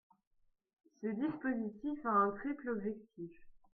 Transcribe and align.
Ce 0.99 1.05
dispositif 1.05 2.03
a 2.07 2.09
un 2.09 2.31
triple 2.31 2.69
objectif. 2.71 3.29